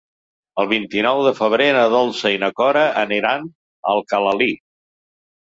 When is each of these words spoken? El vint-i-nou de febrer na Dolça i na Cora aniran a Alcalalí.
El 0.61 0.69
vint-i-nou 0.69 1.19
de 1.27 1.33
febrer 1.39 1.67
na 1.75 1.83
Dolça 1.97 2.31
i 2.37 2.41
na 2.45 2.49
Cora 2.63 2.87
aniran 3.03 3.47
a 3.51 3.95
Alcalalí. 3.95 4.51